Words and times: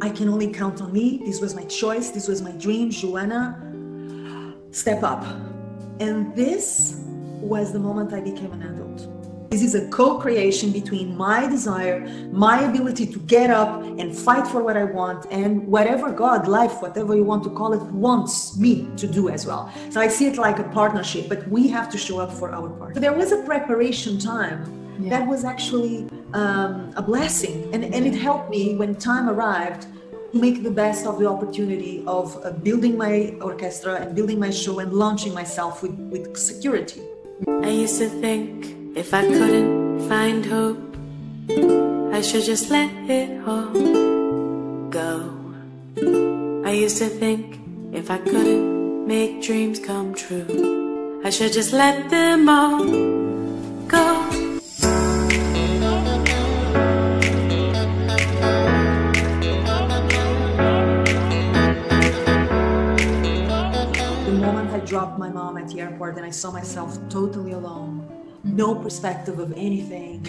I 0.00 0.08
can 0.08 0.28
only 0.28 0.52
count 0.52 0.80
on 0.80 0.92
me. 0.92 1.20
This 1.24 1.40
was 1.40 1.54
my 1.54 1.64
choice. 1.64 2.10
This 2.10 2.26
was 2.26 2.40
my 2.40 2.52
dream. 2.52 2.90
Joana, 2.90 4.54
step 4.74 5.02
up. 5.02 5.24
And 6.00 6.34
this 6.34 7.02
was 7.40 7.72
the 7.72 7.78
moment 7.78 8.12
I 8.12 8.20
became 8.20 8.52
an 8.52 8.62
adult. 8.62 8.90
This 9.50 9.62
is 9.62 9.74
a 9.74 9.88
co 9.88 10.16
creation 10.18 10.70
between 10.70 11.16
my 11.16 11.48
desire, 11.48 12.00
my 12.30 12.60
ability 12.60 13.04
to 13.08 13.18
get 13.18 13.50
up 13.50 13.82
and 13.82 14.16
fight 14.16 14.46
for 14.46 14.62
what 14.62 14.76
I 14.76 14.84
want, 14.84 15.26
and 15.32 15.66
whatever 15.66 16.12
God, 16.12 16.46
life, 16.46 16.80
whatever 16.80 17.16
you 17.16 17.24
want 17.24 17.42
to 17.44 17.50
call 17.50 17.72
it, 17.72 17.82
wants 17.92 18.56
me 18.56 18.88
to 18.96 19.08
do 19.08 19.28
as 19.28 19.46
well. 19.46 19.72
So 19.90 20.00
I 20.00 20.06
see 20.06 20.28
it 20.28 20.38
like 20.38 20.60
a 20.60 20.68
partnership, 20.68 21.28
but 21.28 21.48
we 21.48 21.66
have 21.66 21.90
to 21.90 21.98
show 21.98 22.20
up 22.20 22.32
for 22.32 22.52
our 22.52 22.70
part. 22.70 22.94
So 22.94 23.00
there 23.00 23.12
was 23.12 23.32
a 23.32 23.42
preparation 23.42 24.20
time 24.20 24.60
yeah. 25.00 25.10
that 25.10 25.26
was 25.26 25.44
actually 25.44 26.08
um, 26.34 26.92
a 26.96 27.02
blessing, 27.02 27.72
and, 27.74 27.84
and 27.84 28.06
it 28.06 28.14
helped 28.14 28.50
me 28.50 28.76
when 28.76 28.94
time 28.94 29.28
arrived 29.28 29.86
to 30.32 30.38
make 30.38 30.62
the 30.62 30.70
best 30.70 31.06
of 31.06 31.18
the 31.18 31.26
opportunity 31.26 32.04
of 32.06 32.38
uh, 32.44 32.50
building 32.50 32.96
my 32.96 33.34
orchestra 33.40 33.94
and 33.94 34.14
building 34.14 34.38
my 34.38 34.50
show 34.50 34.78
and 34.78 34.92
launching 34.92 35.34
myself 35.34 35.82
with, 35.82 35.98
with 36.12 36.36
security. 36.36 37.02
I 37.62 37.70
used 37.70 37.98
to 37.98 38.08
think 38.08 38.96
if 38.96 39.12
I 39.14 39.22
couldn't 39.22 40.08
find 40.08 40.44
hope, 40.44 40.78
I 42.14 42.20
should 42.20 42.44
just 42.44 42.70
let 42.70 42.90
it 43.10 43.46
all 43.46 44.88
go. 44.90 45.36
I 46.64 46.72
used 46.72 46.98
to 46.98 47.08
think 47.08 47.58
if 47.92 48.10
I 48.10 48.18
couldn't 48.18 49.06
make 49.06 49.42
dreams 49.42 49.78
come 49.80 50.14
true, 50.14 51.22
I 51.24 51.30
should 51.30 51.52
just 51.52 51.72
let 51.72 52.08
them 52.10 52.48
all 52.48 52.84
go. 53.88 54.39
Dropped 65.10 65.18
my 65.18 65.28
mom 65.28 65.58
at 65.58 65.68
the 65.68 65.80
airport 65.80 66.16
and 66.16 66.24
I 66.24 66.30
saw 66.30 66.52
myself 66.52 66.96
totally 67.08 67.50
alone. 67.52 68.06
No 68.44 68.76
perspective 68.76 69.40
of 69.40 69.52
anything. 69.56 70.24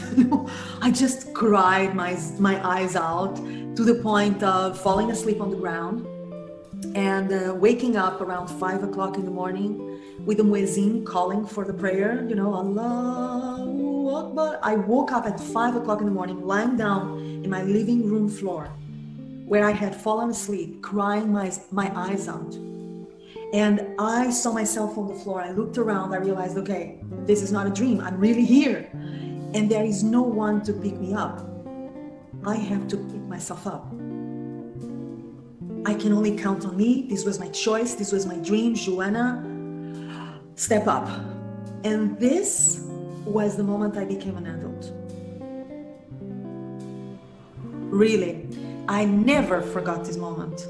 I 0.82 0.90
just 0.90 1.34
cried 1.36 1.94
my, 1.94 2.18
my 2.40 2.56
eyes 2.68 2.96
out 2.96 3.36
to 3.36 3.84
the 3.84 3.96
point 4.02 4.42
of 4.42 4.82
falling 4.82 5.12
asleep 5.12 5.40
on 5.40 5.52
the 5.52 5.58
ground 5.58 6.08
and 6.96 7.32
uh, 7.32 7.54
waking 7.54 7.96
up 7.96 8.22
around 8.22 8.48
five 8.48 8.84
o'clock 8.84 9.18
in 9.18 9.26
the 9.26 9.32
morning 9.32 10.00
with 10.26 10.38
the 10.38 10.44
muezzin 10.44 11.06
calling 11.06 11.46
for 11.46 11.64
the 11.64 11.74
prayer, 11.74 12.26
you 12.28 12.36
know, 12.36 12.52
Allah 12.52 13.62
Akbar. 14.20 14.60
I 14.64 14.76
woke 14.76 15.12
up 15.12 15.28
at 15.28 15.40
five 15.40 15.76
o'clock 15.76 16.00
in 16.00 16.06
the 16.06 16.18
morning, 16.20 16.42
lying 16.42 16.76
down 16.76 17.20
in 17.44 17.50
my 17.52 17.62
living 17.62 18.10
room 18.10 18.28
floor 18.28 18.68
where 19.46 19.64
I 19.64 19.72
had 19.72 19.96
fallen 19.96 20.32
asleep, 20.32 20.82
crying 20.82 21.32
my, 21.32 21.52
my 21.72 21.92
eyes 21.96 22.28
out 22.28 22.56
and 23.54 23.96
I 24.00 24.30
saw 24.30 24.54
myself 24.54 24.98
on 24.98 25.08
the 25.08 25.16
floor. 25.16 25.42
I 25.42 25.52
looked 25.52 25.78
around. 25.78 26.14
I 26.14 26.18
realized, 26.18 26.58
okay, 26.58 27.00
this 27.26 27.42
is 27.42 27.52
not 27.52 27.68
a 27.68 27.70
dream. 27.70 28.00
I'm 28.00 28.18
really 28.18 28.46
here. 28.46 28.90
And 29.54 29.70
there 29.70 29.84
is 29.84 30.04
no 30.04 30.22
one 30.22 30.62
to 30.64 30.74
pick 30.74 30.98
me 30.98 31.14
up. 31.14 31.46
I 32.46 32.56
have 32.56 32.88
to 32.90 32.98
pick 32.98 33.22
myself 33.24 33.68
up. 33.68 33.86
I 35.86 35.94
can 35.96 36.14
only 36.14 36.38
count 36.38 36.66
on 36.66 36.78
me. 36.78 37.08
This 37.10 37.26
was 37.26 37.40
my 37.40 37.50
choice. 37.50 37.96
This 37.96 38.12
was 38.14 38.26
my 38.26 38.38
dream. 38.38 38.74
Joana, 38.74 39.44
step 40.56 40.88
up. 40.88 41.10
And 41.84 42.18
this 42.20 42.86
was 43.26 43.58
the 43.58 43.64
moment 43.64 43.98
I 43.98 44.06
became 44.06 44.38
an 44.38 44.48
adult. 44.48 44.94
Really, 47.92 48.48
I 48.88 49.04
never 49.04 49.62
forgot 49.62 50.06
this 50.06 50.16
moment 50.16 50.66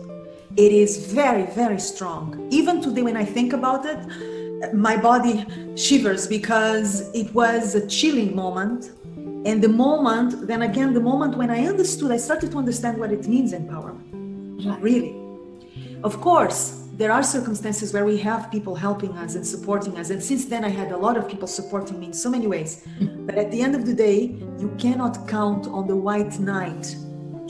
it 0.58 0.72
is 0.72 1.12
very, 1.12 1.46
very 1.48 1.80
strong. 1.80 2.48
Even 2.52 2.82
today, 2.82 3.02
when 3.02 3.18
I 3.18 3.26
think 3.26 3.54
about 3.54 3.86
it, 3.86 4.74
my 4.74 4.96
body 4.98 5.46
shivers 5.76 6.28
because 6.28 7.10
it 7.16 7.34
was 7.34 7.76
a 7.76 7.88
chilling 7.88 8.36
moment. 8.36 8.92
And 9.44 9.62
the 9.62 9.70
moment, 9.70 10.48
then 10.48 10.62
again, 10.62 10.94
the 10.94 11.00
moment 11.00 11.36
when 11.36 11.50
I 11.50 11.66
understood, 11.66 12.12
I 12.12 12.18
started 12.18 12.52
to 12.52 12.58
understand 12.58 12.98
what 13.00 13.12
it 13.12 13.28
means 13.28 13.54
empowerment. 13.54 14.66
Right. 14.66 14.82
Really. 14.82 15.16
Of 16.04 16.22
course, 16.22 16.82
there 16.94 17.12
are 17.12 17.24
circumstances 17.24 17.94
where 17.94 18.06
we 18.06 18.18
have 18.18 18.52
people 18.52 18.76
helping 18.76 19.18
us 19.18 19.36
and 19.36 19.46
supporting 19.46 19.98
us. 19.98 20.12
And 20.12 20.22
since 20.22 20.46
then, 20.46 20.64
I 20.64 20.70
had 20.70 20.92
a 20.92 20.98
lot 20.98 21.18
of 21.18 21.28
people 21.28 21.48
supporting 21.48 22.00
me 22.00 22.08
in 22.08 22.14
so 22.14 22.30
many 22.30 22.46
ways. 22.46 22.86
Mm. 23.00 23.26
But 23.26 23.36
at 23.36 23.50
the 23.52 23.62
end 23.62 23.74
of 23.74 23.86
the 23.86 23.94
day, 23.94 24.36
you 24.60 24.76
cannot 24.78 25.28
count 25.28 25.66
on 25.68 25.88
the 25.88 25.96
white 25.96 26.40
knight 26.40 26.96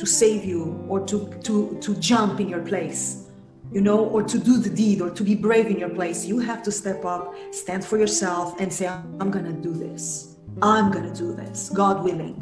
to 0.02 0.08
save 0.08 0.44
you 0.44 0.62
or 0.90 1.00
to 1.06 1.18
to 1.48 1.78
to 1.80 1.94
jump 1.98 2.40
in 2.40 2.50
your 2.50 2.64
place 2.70 3.28
you 3.72 3.82
know 3.88 4.00
or 4.16 4.24
to 4.24 4.40
do 4.40 4.58
the 4.58 4.70
deed 4.70 5.00
or 5.00 5.12
to 5.12 5.24
be 5.24 5.36
brave 5.36 5.68
in 5.68 5.78
your 5.78 5.94
place 6.00 6.26
you 6.26 6.40
have 6.40 6.64
to 6.64 6.72
step 6.72 7.06
up 7.06 7.36
stand 7.52 7.86
for 7.86 8.00
yourself 8.00 8.60
and 8.60 8.74
say 8.74 8.88
i'm 8.88 9.30
gonna 9.30 9.54
do 9.54 9.72
this. 9.72 10.38
I'm 10.62 10.92
gonna 10.92 11.14
do 11.14 11.34
this 11.34 11.70
god 11.70 12.04
willing 12.04 12.42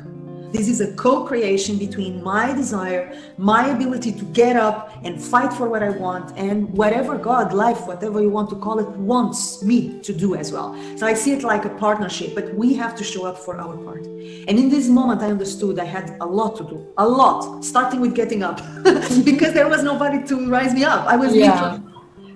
this 0.51 0.67
is 0.67 0.81
a 0.81 0.93
co 0.93 1.25
creation 1.25 1.77
between 1.77 2.23
my 2.23 2.53
desire, 2.53 3.15
my 3.37 3.69
ability 3.69 4.11
to 4.13 4.25
get 4.25 4.55
up 4.55 4.91
and 5.03 5.21
fight 5.21 5.53
for 5.53 5.69
what 5.69 5.83
I 5.83 5.89
want, 5.89 6.37
and 6.37 6.69
whatever 6.71 7.17
God, 7.17 7.53
life, 7.53 7.85
whatever 7.85 8.21
you 8.21 8.29
want 8.29 8.49
to 8.49 8.55
call 8.55 8.79
it, 8.79 8.87
wants 8.97 9.63
me 9.63 9.99
to 10.01 10.11
do 10.11 10.35
as 10.35 10.51
well. 10.51 10.75
So 10.97 11.05
I 11.05 11.13
see 11.13 11.33
it 11.33 11.43
like 11.43 11.65
a 11.65 11.69
partnership, 11.69 12.33
but 12.33 12.53
we 12.55 12.73
have 12.75 12.95
to 12.95 13.03
show 13.03 13.25
up 13.25 13.37
for 13.37 13.59
our 13.59 13.77
part. 13.77 14.05
And 14.05 14.49
in 14.49 14.69
this 14.69 14.87
moment, 14.87 15.21
I 15.21 15.27
understood 15.27 15.77
I 15.77 15.85
had 15.85 16.17
a 16.19 16.25
lot 16.25 16.57
to 16.57 16.63
do, 16.63 16.87
a 16.97 17.07
lot, 17.07 17.63
starting 17.63 18.01
with 18.01 18.15
getting 18.15 18.41
up, 18.41 18.57
because 19.23 19.53
there 19.53 19.69
was 19.69 19.83
nobody 19.83 20.25
to 20.27 20.49
rise 20.49 20.73
me 20.73 20.83
up. 20.83 21.05
I 21.07 21.15
was 21.15 21.35
yeah. 21.35 21.79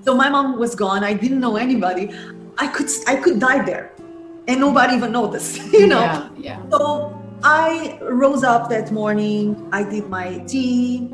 So 0.03 0.13
my 0.13 0.30
mom 0.30 0.59
was 0.59 0.75
gone. 0.75 1.03
I 1.03 1.13
didn't 1.13 1.40
know 1.40 1.56
anybody. 1.56 2.12
I 2.57 2.68
could 2.68 2.90
I 3.07 3.16
could 3.16 3.40
die 3.40 3.63
there, 3.63 3.91
and 4.47 4.59
nobody 4.59 4.95
even 4.95 5.12
noticed. 5.12 5.62
You 5.74 5.88
know. 5.88 6.01
Yeah. 6.01 6.30
yeah. 6.38 6.69
So 6.69 7.22
I 7.43 7.99
rose 8.01 8.43
up 8.43 8.69
that 8.69 8.91
morning, 8.91 9.67
I 9.73 9.83
did 9.83 10.09
my 10.09 10.37
tea, 10.47 11.13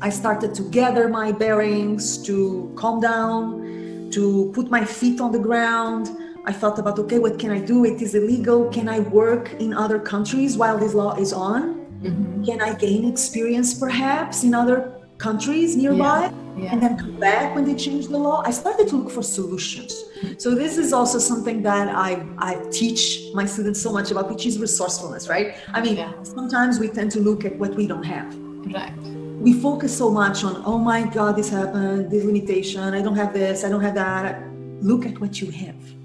I 0.00 0.08
started 0.08 0.54
to 0.54 0.62
gather 0.70 1.06
my 1.06 1.32
bearings, 1.32 2.16
to 2.24 2.72
calm 2.76 3.00
down, 3.00 4.08
to 4.12 4.50
put 4.54 4.70
my 4.70 4.84
feet 4.86 5.20
on 5.20 5.32
the 5.32 5.38
ground. 5.38 6.08
I 6.46 6.52
thought 6.52 6.78
about, 6.78 6.98
okay, 7.00 7.18
what 7.18 7.38
can 7.38 7.50
I 7.50 7.60
do? 7.60 7.84
It 7.84 8.00
is 8.00 8.14
illegal. 8.14 8.70
Can 8.70 8.88
I 8.88 9.00
work 9.00 9.52
in 9.60 9.74
other 9.74 9.98
countries 9.98 10.56
while 10.56 10.78
this 10.78 10.94
law 10.94 11.14
is 11.16 11.34
on? 11.34 11.86
Mm-hmm. 12.02 12.44
Can 12.44 12.62
I 12.62 12.72
gain 12.72 13.06
experience 13.06 13.74
perhaps 13.74 14.42
in 14.42 14.54
other 14.54 14.99
countries 15.26 15.76
nearby? 15.76 16.20
Yeah 16.32 16.40
yeah. 16.56 16.72
and 16.72 16.82
then 16.82 16.96
come 16.96 17.18
back 17.18 17.54
when 17.54 17.64
they 17.64 17.74
change 17.74 18.08
the 18.08 18.18
law. 18.18 18.42
I 18.44 18.50
started 18.50 18.88
to 18.88 18.96
look 18.96 19.10
for 19.10 19.22
solutions. 19.22 20.04
So 20.38 20.54
this 20.54 20.76
is 20.76 20.92
also 20.92 21.18
something 21.18 21.62
that 21.62 21.88
I, 21.88 22.26
I 22.38 22.62
teach 22.70 23.32
my 23.34 23.46
students 23.46 23.80
so 23.80 23.92
much 23.92 24.10
about, 24.10 24.30
which 24.30 24.46
is 24.46 24.58
resourcefulness, 24.58 25.28
right? 25.28 25.54
I 25.72 25.80
mean, 25.80 25.96
yeah. 25.96 26.12
sometimes 26.22 26.78
we 26.78 26.88
tend 26.88 27.10
to 27.12 27.20
look 27.20 27.44
at 27.44 27.56
what 27.56 27.74
we 27.74 27.86
don't 27.86 28.02
have. 28.02 28.34
Right. 28.72 28.92
We 29.40 29.54
focus 29.54 29.96
so 29.96 30.10
much 30.10 30.44
on, 30.44 30.62
oh 30.66 30.78
my 30.78 31.02
God, 31.02 31.36
this 31.36 31.48
happened, 31.48 32.10
this 32.10 32.24
limitation, 32.24 32.82
I 32.82 33.00
don't 33.00 33.16
have 33.16 33.32
this, 33.32 33.64
I 33.64 33.70
don't 33.70 33.80
have 33.80 33.94
that. 33.94 34.42
Look 34.82 35.06
at 35.06 35.18
what 35.20 35.40
you 35.40 35.50
have 35.50 35.99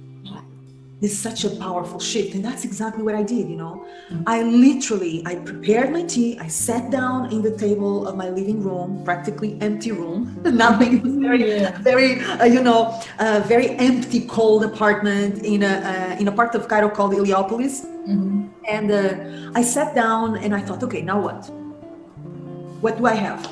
is 1.01 1.17
such 1.17 1.43
a 1.43 1.49
powerful 1.49 1.99
shift 1.99 2.35
and 2.35 2.43
that's 2.43 2.63
exactly 2.63 3.03
what 3.03 3.15
i 3.15 3.21
did 3.21 3.49
you 3.49 3.57
know? 3.57 3.85
I 4.25 4.43
literally 4.43 5.23
i 5.25 5.35
prepared 5.35 5.91
my 5.91 6.03
tea 6.03 6.39
i 6.39 6.47
sat 6.47 6.89
down 6.89 7.31
in 7.33 7.41
the 7.41 7.55
table 7.57 8.07
of 8.07 8.15
my 8.15 8.29
living 8.29 8.63
room 8.63 9.03
practically 9.03 9.57
empty 9.61 9.91
room. 9.91 10.39
Nothing 10.43 11.21
very 11.21 11.59
yeah. 11.59 11.77
very 11.79 12.21
uh, 12.21 12.45
you 12.45 12.63
know 12.63 12.99
uh, 13.19 13.43
very 13.45 13.71
empty 13.71 14.25
cold 14.25 14.63
apartment 14.63 15.43
in 15.43 15.63
a 15.63 15.73
uh, 15.91 16.21
in 16.21 16.27
a 16.29 16.31
part 16.31 16.55
of 16.55 16.67
cairo 16.69 16.89
called 16.89 17.13
Heliopolis 17.13 17.81
mm-hmm. 17.81 18.47
and 18.67 18.91
uh, 18.91 19.59
i 19.59 19.61
sat 19.61 19.93
down 19.95 20.37
and 20.37 20.55
i 20.55 20.61
thought 20.61 20.81
okay 20.83 21.01
now 21.01 21.19
what? 21.19 21.49
What 22.81 22.97
do 22.97 23.05
i 23.07 23.15
have? 23.15 23.49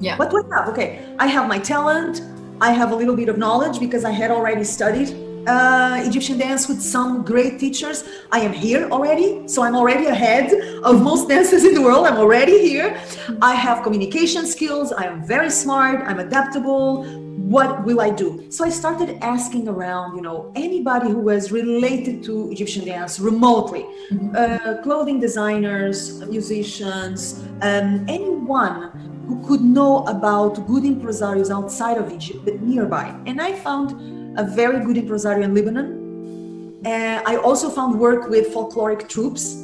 Yeah. 0.00 0.16
What 0.16 0.30
do 0.30 0.36
i 0.44 0.56
have? 0.56 0.68
Okay 0.68 1.04
i 1.18 1.26
have 1.26 1.48
my 1.48 1.58
talent 1.58 2.22
i 2.60 2.70
have 2.70 2.92
a 2.92 2.94
little 2.94 3.16
bit 3.16 3.28
of 3.28 3.36
knowledge 3.36 3.80
because 3.80 4.04
i 4.04 4.10
had 4.10 4.30
already 4.30 4.62
studied 4.62 5.10
uh, 5.46 6.02
Egyptian 6.04 6.38
dance 6.38 6.68
with 6.68 6.80
some 6.80 7.24
great 7.24 7.58
teachers. 7.58 8.04
I 8.32 8.40
am 8.40 8.52
here 8.52 8.88
already, 8.90 9.46
so 9.48 9.62
I'm 9.62 9.76
already 9.76 10.06
ahead 10.06 10.52
of 10.82 11.02
most 11.02 11.28
dancers 11.28 11.64
in 11.64 11.74
the 11.74 11.82
world. 11.82 12.06
I'm 12.06 12.16
already 12.16 12.58
here. 12.68 13.00
I 13.42 13.54
have 13.54 13.82
communication 13.82 14.46
skills. 14.46 14.92
I 14.92 15.04
am 15.04 15.26
very 15.26 15.50
smart. 15.50 16.06
I'm 16.08 16.18
adaptable. 16.18 17.04
What 17.44 17.84
will 17.84 18.00
I 18.00 18.08
do? 18.08 18.50
So 18.50 18.64
I 18.64 18.70
started 18.70 19.18
asking 19.20 19.68
around, 19.68 20.16
you 20.16 20.22
know, 20.22 20.50
anybody 20.54 21.10
who 21.10 21.18
was 21.18 21.52
related 21.52 22.22
to 22.24 22.50
Egyptian 22.50 22.86
dance 22.86 23.20
remotely, 23.20 23.84
mm-hmm. 24.10 24.34
uh, 24.34 24.82
clothing 24.82 25.20
designers, 25.20 26.20
musicians, 26.22 27.44
um, 27.60 28.06
anyone 28.08 29.24
who 29.28 29.46
could 29.46 29.60
know 29.60 30.04
about 30.04 30.66
good 30.66 30.84
impresarios 30.84 31.50
outside 31.50 31.98
of 31.98 32.10
Egypt 32.10 32.44
but 32.44 32.60
nearby. 32.60 33.14
And 33.26 33.40
I 33.40 33.52
found 33.52 34.23
a 34.36 34.44
very 34.44 34.84
good 34.84 34.96
impresario 34.96 35.44
in 35.44 35.54
Lebanon. 35.54 36.80
Uh, 36.84 37.22
I 37.24 37.36
also 37.36 37.70
found 37.70 37.98
work 37.98 38.28
with 38.28 38.52
folkloric 38.52 39.08
troupes 39.08 39.54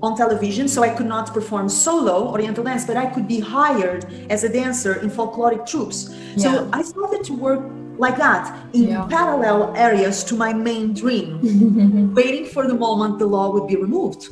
on 0.00 0.16
television, 0.16 0.68
so 0.68 0.82
I 0.82 0.88
could 0.90 1.06
not 1.06 1.34
perform 1.34 1.68
solo 1.68 2.28
Oriental 2.28 2.64
dance, 2.64 2.86
but 2.86 2.96
I 2.96 3.06
could 3.06 3.26
be 3.28 3.40
hired 3.40 4.06
as 4.30 4.44
a 4.44 4.48
dancer 4.48 4.94
in 5.02 5.10
folkloric 5.10 5.66
troupes. 5.66 6.14
So 6.36 6.68
I 6.72 6.82
started 6.82 7.24
to 7.24 7.32
work 7.34 7.62
like 7.98 8.16
that 8.16 8.44
in 8.72 8.88
Yeah. 8.88 9.06
parallel 9.10 9.74
areas 9.76 10.22
to 10.24 10.36
my 10.36 10.52
main 10.52 10.94
dream, 10.94 12.12
waiting 12.14 12.46
for 12.46 12.66
the 12.66 12.74
moment 12.74 13.18
the 13.18 13.26
law 13.26 13.50
would 13.52 13.66
be 13.66 13.76
removed. 13.76 14.28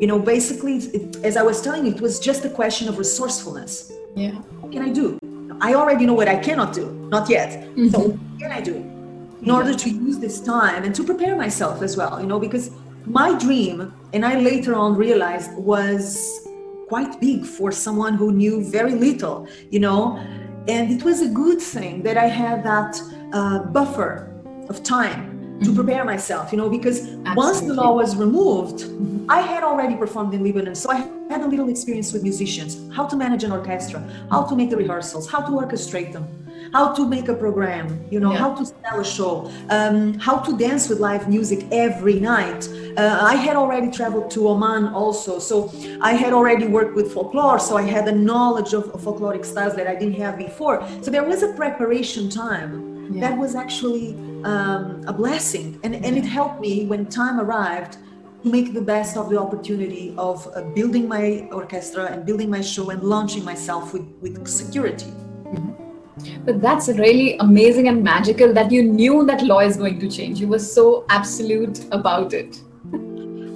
You 0.00 0.06
know, 0.06 0.18
basically, 0.18 0.76
it, 0.76 1.16
as 1.24 1.36
I 1.36 1.42
was 1.42 1.60
telling 1.60 1.84
you, 1.84 1.92
it 1.92 2.00
was 2.00 2.20
just 2.20 2.44
a 2.44 2.48
question 2.48 2.88
of 2.88 2.96
resourcefulness. 2.96 3.92
Yeah. 4.16 4.30
What 4.60 4.72
can 4.72 4.82
I 4.82 4.90
do? 4.90 5.18
I 5.60 5.74
already 5.74 6.06
know 6.06 6.14
what 6.14 6.28
I 6.28 6.36
cannot 6.36 6.72
do, 6.72 6.86
not 7.10 7.28
yet. 7.28 7.50
So, 7.90 7.98
what 7.98 8.40
can 8.40 8.50
I 8.52 8.60
do 8.62 8.76
in 9.42 9.50
order 9.50 9.74
to 9.74 9.90
use 9.90 10.18
this 10.18 10.40
time 10.40 10.84
and 10.84 10.94
to 10.94 11.04
prepare 11.04 11.36
myself 11.36 11.82
as 11.82 11.96
well? 11.96 12.20
You 12.20 12.26
know, 12.26 12.38
because 12.38 12.70
my 13.06 13.36
dream, 13.38 13.94
and 14.12 14.24
I 14.24 14.38
later 14.38 14.74
on 14.74 14.96
realized, 14.96 15.52
was 15.54 16.46
quite 16.88 17.20
big 17.20 17.44
for 17.44 17.70
someone 17.70 18.14
who 18.14 18.32
knew 18.32 18.64
very 18.64 18.94
little, 18.94 19.46
you 19.70 19.80
know, 19.80 20.16
and 20.68 20.90
it 20.90 21.02
was 21.02 21.22
a 21.22 21.28
good 21.28 21.60
thing 21.60 22.02
that 22.02 22.16
I 22.16 22.26
had 22.26 22.62
that 22.64 23.00
uh, 23.32 23.60
buffer 23.60 24.30
of 24.68 24.82
time 24.82 25.58
to 25.62 25.74
prepare 25.74 26.04
myself, 26.04 26.52
you 26.52 26.58
know, 26.58 26.70
because 26.70 27.06
once 27.36 27.60
the 27.60 27.74
law 27.74 27.94
was 27.94 28.16
removed, 28.16 28.84
I 29.28 29.40
had 29.40 29.62
already 29.62 29.94
performed 29.94 30.32
in 30.34 30.42
Lebanon, 30.42 30.74
so 30.74 30.90
I 30.90 31.06
had 31.28 31.42
a 31.42 31.46
little 31.46 31.68
experience 31.68 32.12
with 32.12 32.22
musicians, 32.22 32.92
how 32.94 33.06
to 33.06 33.16
manage 33.16 33.44
an 33.44 33.52
orchestra, 33.52 34.00
how 34.30 34.44
to 34.44 34.56
make 34.56 34.70
the 34.70 34.76
rehearsals, 34.76 35.30
how 35.30 35.40
to 35.40 35.50
orchestrate 35.52 36.12
them, 36.12 36.26
how 36.72 36.92
to 36.94 37.06
make 37.06 37.28
a 37.28 37.34
program, 37.34 37.86
you 38.10 38.20
know, 38.20 38.32
Yeah. 38.32 38.38
how 38.38 38.50
to 38.54 38.64
sell 38.64 39.00
a 39.00 39.04
show, 39.04 39.50
um, 39.70 40.14
how 40.18 40.36
to 40.46 40.56
dance 40.56 40.88
with 40.88 41.00
live 41.00 41.28
music 41.28 41.60
every 41.72 42.18
night. 42.20 42.68
Uh, 42.96 43.18
I 43.32 43.34
had 43.46 43.56
already 43.56 43.90
traveled 43.90 44.30
to 44.32 44.48
Oman 44.48 44.84
also, 44.94 45.38
so 45.38 45.70
I 46.00 46.12
had 46.14 46.32
already 46.32 46.66
worked 46.66 46.94
with 46.94 47.12
folklore, 47.12 47.58
so 47.58 47.76
I 47.76 47.82
had 47.82 48.06
a 48.08 48.16
knowledge 48.28 48.72
of, 48.74 48.84
of 48.94 49.00
folkloric 49.02 49.44
styles 49.44 49.74
that 49.76 49.86
I 49.86 49.94
didn't 49.94 50.18
have 50.24 50.36
before. 50.36 50.76
So 51.02 51.10
there 51.10 51.24
was 51.24 51.42
a 51.42 51.52
preparation 51.62 52.28
time 52.28 52.70
Yeah. 53.12 53.20
that 53.24 53.38
was 53.38 53.54
actually 53.54 54.06
um, 54.44 55.02
a 55.06 55.12
blessing, 55.12 55.78
and, 55.84 55.92
and 56.06 56.12
it 56.16 56.24
helped 56.24 56.60
me 56.66 56.86
when 56.90 57.06
time 57.06 57.36
arrived 57.40 57.92
to 58.42 58.48
make 58.56 58.72
the 58.72 58.80
best 58.80 59.16
of 59.16 59.28
the 59.28 59.38
opportunity 59.38 60.14
of 60.16 60.36
uh, 60.48 60.62
building 60.78 61.06
my 61.16 61.46
orchestra 61.52 62.04
and 62.12 62.24
building 62.24 62.48
my 62.56 62.62
show 62.62 62.88
and 62.92 63.02
launching 63.02 63.44
myself 63.44 63.92
with, 63.92 64.06
with 64.22 64.34
security. 64.48 65.12
But 66.44 66.60
that's 66.60 66.88
really 66.88 67.36
amazing 67.38 67.88
and 67.88 68.02
magical 68.02 68.52
that 68.54 68.70
you 68.70 68.82
knew 68.82 69.24
that 69.26 69.42
law 69.42 69.60
is 69.60 69.76
going 69.76 69.98
to 70.00 70.08
change. 70.08 70.40
You 70.40 70.48
were 70.48 70.58
so 70.58 71.04
absolute 71.08 71.84
about 71.92 72.32
it. 72.32 72.60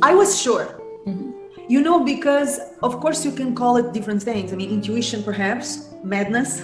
I 0.02 0.14
was 0.14 0.40
sure. 0.40 0.80
Mm-hmm. 1.06 1.30
You 1.68 1.80
know, 1.80 2.04
because 2.04 2.60
of 2.82 3.00
course 3.00 3.24
you 3.24 3.32
can 3.32 3.54
call 3.54 3.76
it 3.76 3.92
different 3.92 4.22
things. 4.22 4.52
I 4.52 4.56
mean, 4.56 4.70
intuition, 4.70 5.22
perhaps, 5.22 5.88
madness. 6.02 6.60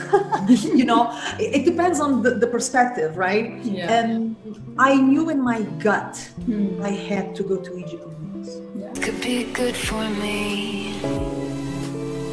you 0.48 0.84
know, 0.84 1.10
it, 1.38 1.60
it 1.60 1.64
depends 1.64 2.00
on 2.00 2.22
the, 2.22 2.34
the 2.34 2.46
perspective, 2.46 3.16
right? 3.16 3.56
Yeah. 3.64 3.90
And 3.90 4.36
I 4.78 4.96
knew 4.96 5.30
in 5.30 5.40
my 5.42 5.62
gut 5.78 6.16
hmm. 6.44 6.82
I 6.82 6.90
had 6.90 7.34
to 7.36 7.42
go 7.42 7.56
to 7.56 7.78
Egypt. 7.78 8.06
and 8.06 9.02
could 9.02 9.20
be 9.22 9.44
good 9.44 9.76
for 9.76 10.08
me. 10.22 11.00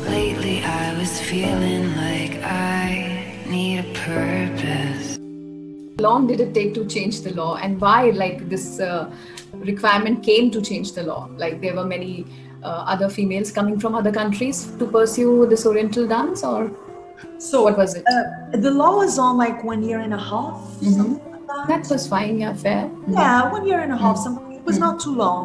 Lately, 0.10 0.64
I 0.64 0.98
was 0.98 1.22
feeling 1.22 1.96
like 1.96 2.44
I 2.44 3.17
need 3.50 3.80
a 3.80 3.94
purpose. 3.94 5.18
long 6.00 6.28
did 6.28 6.40
it 6.40 6.54
take 6.54 6.74
to 6.74 6.86
change 6.86 7.22
the 7.22 7.34
law 7.34 7.56
and 7.56 7.80
why 7.82 8.10
like 8.12 8.50
this 8.50 8.80
uh, 8.80 9.10
requirement 9.72 10.22
came 10.24 10.52
to 10.56 10.62
change 10.62 10.92
the 10.98 11.04
law 11.04 11.28
like 11.44 11.56
there 11.62 11.76
were 11.76 11.86
many 11.86 12.26
uh, 12.64 12.84
other 12.94 13.10
females 13.10 13.52
coming 13.52 13.80
from 13.80 13.96
other 13.96 14.12
countries 14.12 14.60
to 14.80 14.86
pursue 14.86 15.48
this 15.54 15.66
oriental 15.66 16.06
dance 16.08 16.44
or 16.44 16.70
So, 17.40 17.64
what 17.64 17.78
was 17.82 17.96
it 18.00 18.04
Uh, 18.16 18.58
the 18.66 18.72
law 18.82 18.92
was 18.98 19.18
on 19.26 19.38
like 19.38 19.64
one 19.64 19.82
year 19.90 20.00
and 20.08 20.14
a 20.14 20.22
half, 20.32 20.58
something 20.82 21.32
like 21.32 21.48
that. 21.52 21.64
that 21.72 21.90
was 21.94 22.04
fine 22.16 22.36
yeah 22.44 22.54
fair 22.66 22.84
Yeah, 23.22 23.52
one 23.58 23.66
year 23.70 23.80
and 23.86 23.92
a 23.98 23.98
half. 24.04 24.18
Something. 24.26 24.54
It 24.60 24.66
was 24.70 24.78
not 24.86 25.00
too 25.06 25.16
long. 25.24 25.44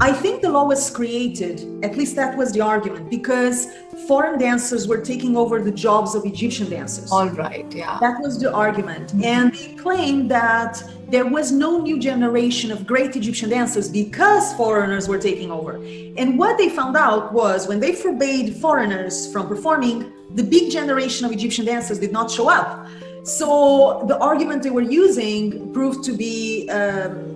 I 0.00 0.12
think 0.12 0.42
the 0.42 0.50
law 0.50 0.66
was 0.66 0.90
created. 0.90 1.84
At 1.84 1.96
least 1.96 2.16
that 2.16 2.36
was 2.36 2.52
the 2.52 2.60
argument 2.60 3.10
because 3.10 3.68
foreign 4.08 4.38
dancers 4.40 4.88
were 4.88 5.00
taking 5.00 5.36
over 5.36 5.62
the 5.62 5.70
jobs 5.70 6.14
of 6.16 6.24
Egyptian 6.24 6.68
dancers. 6.68 7.12
all 7.12 7.28
right 7.30 7.72
yeah 7.72 7.98
That 8.00 8.20
was 8.20 8.40
the 8.40 8.52
argument. 8.52 9.14
And 9.22 9.54
they 9.54 9.74
claimed 9.74 10.30
that 10.30 10.82
there 11.08 11.26
was 11.26 11.52
no 11.52 11.80
new 11.80 11.98
generation 12.00 12.72
of 12.72 12.86
great 12.86 13.14
Egyptian 13.14 13.50
dancers 13.50 13.88
because 13.88 14.52
foreigners 14.54 15.08
were 15.08 15.18
taking 15.18 15.50
over. 15.52 15.76
And 16.16 16.38
what 16.38 16.58
they 16.58 16.68
found 16.68 16.96
out 16.96 17.32
was 17.32 17.68
when 17.68 17.78
they 17.78 17.92
forbade 17.92 18.56
foreigners 18.56 19.32
from 19.32 19.46
performing, 19.46 20.12
the 20.34 20.42
big 20.42 20.72
generation 20.72 21.24
of 21.24 21.30
Egyptian 21.30 21.64
dancers 21.64 22.00
did 22.00 22.12
not 22.12 22.30
show 22.30 22.50
up. 22.50 22.88
So 23.22 24.04
the 24.06 24.18
argument 24.18 24.64
they 24.64 24.70
were 24.70 24.88
using 25.04 25.72
proved 25.72 26.04
to 26.04 26.12
be 26.12 26.68
um, 26.68 27.33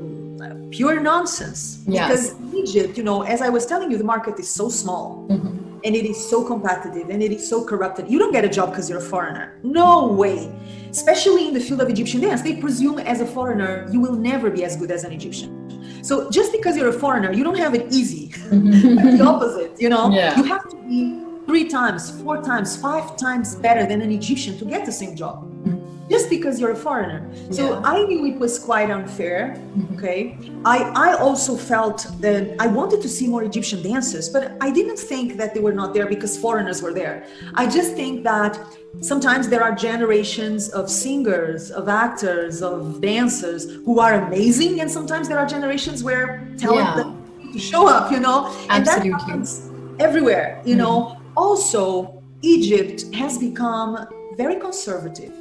pure 0.70 1.00
nonsense. 1.00 1.82
Yes. 1.86 2.32
Because 2.32 2.54
Egypt, 2.54 2.96
you 2.96 3.04
know, 3.04 3.22
as 3.22 3.42
I 3.42 3.48
was 3.48 3.66
telling 3.66 3.90
you, 3.90 3.98
the 3.98 4.04
market 4.04 4.38
is 4.38 4.48
so 4.48 4.68
small 4.68 5.26
mm-hmm. 5.28 5.78
and 5.84 5.96
it 5.96 6.04
is 6.04 6.18
so 6.28 6.44
competitive 6.44 7.10
and 7.10 7.22
it 7.22 7.32
is 7.32 7.48
so 7.48 7.64
corrupted. 7.64 8.08
You 8.08 8.18
don't 8.18 8.32
get 8.32 8.44
a 8.44 8.48
job 8.48 8.70
because 8.70 8.88
you're 8.88 8.98
a 8.98 9.10
foreigner. 9.14 9.58
No 9.62 10.08
way. 10.08 10.52
Especially 10.90 11.48
in 11.48 11.54
the 11.54 11.60
field 11.60 11.80
of 11.80 11.88
Egyptian 11.88 12.20
dance, 12.20 12.42
they 12.42 12.56
presume 12.56 12.98
as 12.98 13.20
a 13.20 13.26
foreigner 13.26 13.88
you 13.92 14.00
will 14.00 14.16
never 14.16 14.50
be 14.50 14.64
as 14.64 14.76
good 14.76 14.90
as 14.90 15.04
an 15.04 15.12
Egyptian. 15.12 15.58
So 16.02 16.30
just 16.30 16.52
because 16.52 16.76
you're 16.76 16.88
a 16.88 17.00
foreigner, 17.04 17.32
you 17.32 17.44
don't 17.44 17.58
have 17.58 17.74
it 17.74 17.92
easy. 17.92 18.32
Mm-hmm. 18.48 19.18
the 19.18 19.24
opposite, 19.24 19.78
you 19.78 19.90
know. 19.90 20.10
Yeah. 20.10 20.34
You 20.36 20.44
have 20.44 20.66
to 20.70 20.76
be 20.88 21.22
three 21.46 21.68
times, 21.68 22.10
four 22.22 22.42
times, 22.42 22.76
five 22.80 23.16
times 23.16 23.54
better 23.56 23.84
than 23.86 24.00
an 24.00 24.10
Egyptian 24.10 24.56
to 24.58 24.64
get 24.64 24.86
the 24.86 24.92
same 24.92 25.14
job. 25.14 25.44
Mm-hmm. 25.44 25.77
Just 26.08 26.30
because 26.30 26.58
you're 26.60 26.72
a 26.72 26.76
foreigner. 26.76 27.20
So 27.50 27.62
Yeah. 27.64 27.80
I 27.84 28.04
knew 28.04 28.24
it 28.26 28.38
was 28.38 28.58
quite 28.58 28.90
unfair. 28.90 29.56
Mm-hmm. 29.56 29.94
Okay. 29.94 30.38
I, 30.64 30.78
I 31.08 31.18
also 31.18 31.56
felt 31.56 32.06
that 32.20 32.56
I 32.58 32.66
wanted 32.66 33.02
to 33.02 33.08
see 33.08 33.26
more 33.28 33.42
Egyptian 33.42 33.82
dancers, 33.82 34.28
but 34.28 34.56
I 34.60 34.70
didn't 34.70 34.98
think 34.98 35.36
that 35.36 35.54
they 35.54 35.60
were 35.60 35.72
not 35.72 35.92
there 35.94 36.06
because 36.06 36.38
foreigners 36.38 36.80
were 36.82 36.94
there. 36.94 37.26
I 37.54 37.66
just 37.66 37.94
think 37.94 38.24
that 38.24 38.58
sometimes 39.00 39.48
there 39.48 39.62
are 39.62 39.74
generations 39.74 40.70
of 40.70 40.88
singers, 40.90 41.70
of 41.70 41.88
actors, 41.88 42.62
of 42.62 43.00
dancers 43.00 43.70
who 43.84 44.00
are 44.00 44.14
amazing, 44.26 44.80
and 44.80 44.90
sometimes 44.90 45.28
there 45.28 45.38
are 45.38 45.46
generations 45.46 46.02
where 46.02 46.48
talent 46.56 47.06
Yeah. 47.06 47.52
to 47.52 47.58
show 47.58 47.86
up, 47.86 48.10
you 48.10 48.20
know? 48.20 48.46
And 48.70 48.86
that 48.86 48.98
Absolutely. 48.98 49.10
happens 49.12 49.70
everywhere, 49.98 50.62
you 50.64 50.74
mm-hmm. 50.74 50.84
know. 50.84 51.20
Also, 51.36 52.22
Egypt 52.42 53.14
has 53.14 53.36
become 53.38 54.06
very 54.36 54.56
conservative. 54.56 55.32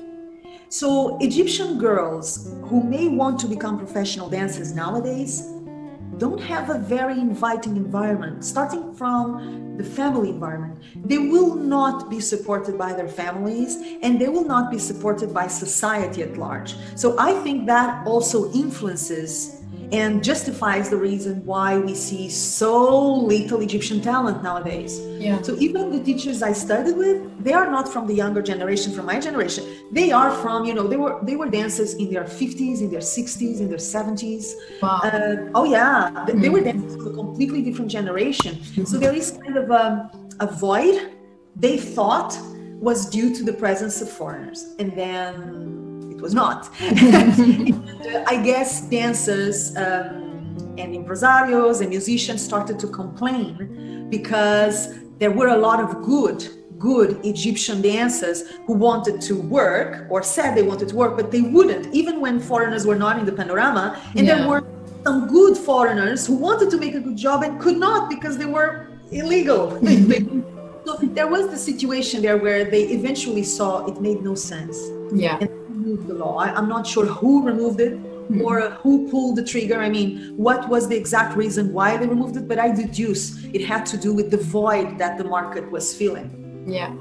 So, 0.70 1.18
Egyptian 1.22 1.80
girls 1.80 2.54
who 2.64 2.84
may 2.84 3.08
want 3.08 3.40
to 3.40 3.48
become 3.48 3.78
professional 3.78 4.30
dancers 4.30 4.76
nowadays 4.76 5.44
don't 6.18 6.42
have 6.42 6.70
a 6.70 6.78
very 6.78 7.14
inviting 7.14 7.78
environment, 7.78 8.44
starting 8.44 8.94
from 8.94 9.78
the 9.78 9.84
family 9.84 10.30
environment. 10.30 10.82
They 11.08 11.20
will 11.20 11.56
not 11.56 12.10
be 12.10 12.20
supported 12.20 12.78
by 12.78 12.92
their 12.92 13.08
families 13.08 13.78
and 14.04 14.20
they 14.20 14.28
will 14.28 14.44
not 14.44 14.70
be 14.70 14.78
supported 14.78 15.34
by 15.34 15.48
society 15.48 16.22
at 16.22 16.36
large. 16.38 16.76
So, 16.96 17.16
I 17.18 17.42
think 17.44 17.66
that 17.68 18.06
also 18.06 18.52
influences 18.52 19.57
and 19.92 20.24
justifies 20.24 20.90
the 20.90 20.98
reason 20.98 21.46
why 21.46 21.78
we 21.78 21.96
see 21.96 22.30
so 22.30 22.74
little 23.34 23.62
Egyptian 23.62 24.02
talent 24.02 24.44
nowadays. 24.44 25.00
Yeah. 25.18 25.42
So 25.42 25.56
even 25.60 25.92
the 25.92 26.04
teachers 26.04 26.44
I 26.44 26.52
studied 26.54 26.98
with, 26.98 27.44
they 27.44 27.54
are 27.54 27.70
not 27.72 27.88
from 27.88 28.06
the 28.08 28.14
younger 28.14 28.42
generation, 28.42 28.94
from 28.94 29.06
my 29.06 29.20
generation. 29.20 29.64
They 29.94 30.12
are 30.12 30.32
from, 30.32 30.66
you 30.66 30.74
know, 30.74 30.88
they 30.88 30.98
were 30.98 31.20
they 31.24 31.36
were 31.38 31.50
dancers 31.50 31.94
in 31.94 32.12
their 32.12 32.26
50s, 32.26 32.82
in 32.82 32.90
their 32.92 33.00
60s, 33.00 33.60
in 33.62 33.70
their 33.70 33.78
70s. 33.78 34.54
Wow. 34.82 35.00
Uh, 35.04 35.36
oh 35.56 35.64
yeah, 35.64 36.26
They- 36.28 36.34
they 36.34 36.50
were 36.50 36.62
dancers 36.62 36.96
of 36.96 37.06
a 37.08 37.14
completely 37.14 37.62
different 37.62 37.90
generation. 37.90 38.52
So 38.86 38.98
there 38.98 39.14
is 39.14 39.32
kind 39.44 39.56
of 39.58 39.70
a, 39.72 40.12
a 40.42 40.48
void 40.48 41.14
they 41.56 41.78
thought 41.78 42.38
was 42.80 43.10
due 43.10 43.34
to 43.34 43.42
the 43.44 43.54
presence 43.54 44.02
of 44.02 44.10
foreigners, 44.10 44.76
and 44.80 44.92
then 44.96 45.87
it 46.18 46.22
was 46.22 46.34
not. 46.34 46.70
and, 46.82 47.74
uh, 48.16 48.24
I 48.34 48.42
guess 48.42 48.82
dancers 48.90 49.76
um, 49.78 50.76
and 50.78 50.96
impresarios 50.96 51.82
and 51.82 51.90
musicians 51.90 52.44
started 52.44 52.80
to 52.80 52.88
complain 52.88 54.08
because 54.10 54.96
there 55.20 55.32
were 55.32 55.50
a 55.50 55.58
lot 55.58 55.80
of 55.80 56.02
good 56.04 56.40
good 56.80 57.20
Egyptian 57.26 57.82
dancers 57.82 58.44
who 58.68 58.74
wanted 58.74 59.20
to 59.20 59.34
work 59.42 60.06
or 60.12 60.22
said 60.22 60.54
they 60.54 60.62
wanted 60.62 60.88
to 60.88 60.96
work, 60.96 61.18
but 61.18 61.32
they 61.32 61.42
wouldn't, 61.42 61.92
even 61.92 62.22
when 62.22 62.40
foreigners 62.40 62.86
were 62.86 62.96
not 62.96 63.18
in 63.18 63.26
the 63.26 63.32
panorama. 63.32 64.00
And 64.16 64.28
Yeah. 64.28 64.36
there 64.36 64.48
were 64.48 64.64
some 65.04 65.28
good 65.28 65.58
foreigners 65.58 66.28
who 66.28 66.36
wanted 66.36 66.70
to 66.70 66.78
make 66.78 66.94
a 66.94 67.00
good 67.00 67.18
job 67.18 67.42
and 67.42 67.60
could 67.60 67.78
not 67.78 68.12
because 68.12 68.38
they 68.38 68.46
were 68.46 68.90
illegal. 69.12 69.72
so 70.86 70.98
there 71.18 71.28
was 71.28 71.50
the 71.50 71.58
situation 71.58 72.22
there 72.22 72.38
where 72.38 72.64
they 72.64 72.84
eventually 72.98 73.44
saw 73.44 73.86
it 73.88 74.00
made 74.00 74.22
no 74.24 74.36
sense 74.36 74.78
yeah 75.14 75.38
and 75.42 75.50
removed 75.88 76.08
the 76.08 76.14
law. 76.14 76.38
I, 76.38 76.54
I'm 76.54 76.68
not 76.68 76.86
sure 76.86 77.06
who 77.06 77.46
removed 77.46 77.80
it, 77.80 77.98
Hmm. 78.28 78.42
or 78.42 78.56
who 78.84 79.10
pulled 79.10 79.38
the 79.38 79.44
trigger. 79.44 79.80
I 79.80 79.90
mean, 79.90 80.34
what 80.36 80.68
was 80.68 80.90
the 80.90 80.98
exact 80.98 81.38
reason 81.38 81.72
why 81.72 81.96
they 81.96 82.08
removed 82.08 82.36
it? 82.36 82.46
But 82.46 82.60
I 82.60 82.70
deduce 82.76 83.42
it 83.54 83.62
had 83.66 83.86
to 83.86 83.98
do 83.98 84.12
with 84.14 84.32
the 84.32 84.38
void 84.58 84.98
that 84.98 85.18
the 85.18 85.24
market 85.24 85.72
was 85.72 85.96
feeling. 85.96 86.28
Yeah. 86.68 86.94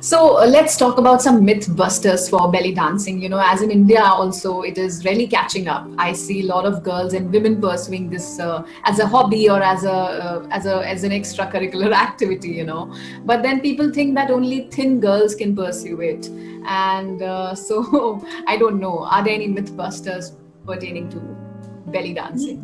So 0.00 0.38
uh, 0.38 0.46
let's 0.46 0.76
talk 0.76 0.98
about 0.98 1.22
some 1.22 1.44
myth 1.44 1.74
busters 1.74 2.28
for 2.28 2.50
belly 2.50 2.74
dancing. 2.74 3.20
You 3.20 3.28
know, 3.28 3.42
as 3.42 3.62
in 3.62 3.70
India, 3.70 4.02
also 4.02 4.62
it 4.62 4.78
is 4.78 5.04
really 5.04 5.26
catching 5.26 5.68
up. 5.68 5.88
I 5.98 6.12
see 6.12 6.42
a 6.42 6.46
lot 6.46 6.66
of 6.66 6.82
girls 6.82 7.14
and 7.14 7.32
women 7.32 7.60
pursuing 7.60 8.10
this 8.10 8.38
uh, 8.38 8.66
as 8.84 8.98
a 8.98 9.06
hobby 9.06 9.48
or 9.48 9.62
as 9.62 9.84
a 9.84 9.92
uh, 9.92 10.48
as 10.50 10.66
a 10.66 10.86
as 10.86 11.04
an 11.04 11.12
extracurricular 11.12 11.92
activity. 12.06 12.50
You 12.50 12.64
know, 12.64 12.94
but 13.24 13.42
then 13.42 13.60
people 13.60 13.92
think 13.92 14.14
that 14.16 14.30
only 14.30 14.68
thin 14.70 15.00
girls 15.00 15.34
can 15.34 15.56
pursue 15.56 16.00
it, 16.00 16.28
and 16.66 17.22
uh, 17.22 17.54
so 17.54 18.24
I 18.46 18.56
don't 18.56 18.78
know. 18.78 19.04
Are 19.04 19.24
there 19.24 19.34
any 19.34 19.48
myth 19.48 19.76
busters 19.76 20.32
pertaining 20.66 21.08
to 21.10 21.20
belly 21.90 22.12
dancing? 22.12 22.62